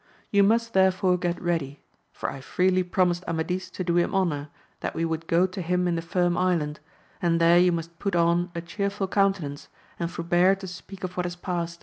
You 0.31 0.41
must 0.41 0.73
therefore 0.73 1.15
get 1.19 1.39
ready, 1.39 1.79
for 2.11 2.31
I 2.31 2.41
freely 2.41 2.81
promised 2.81 3.23
Amadis 3.27 3.69
to 3.69 3.83
do 3.83 3.97
him 3.97 4.15
honour, 4.15 4.49
that 4.79 4.95
we 4.95 5.05
would 5.05 5.27
go 5.27 5.45
to 5.45 5.61
him 5.61 5.87
in 5.87 5.93
the 5.95 6.01
Firm 6.01 6.35
Island, 6.39 6.79
and 7.21 7.39
there 7.39 7.59
you 7.59 7.71
must 7.71 7.99
put 7.99 8.15
on 8.15 8.49
a 8.55 8.61
chearful 8.61 9.07
countenance, 9.07 9.67
and 9.99 10.09
forbear 10.09 10.55
to 10.55 10.65
speak 10.65 11.03
of 11.03 11.15
what 11.17 11.27
has 11.27 11.35
past. 11.35 11.79